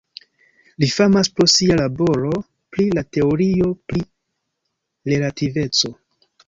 [0.83, 2.33] Li famas pro sia laboro
[2.77, 4.05] pri la teorio pri
[5.15, 5.97] relativeco.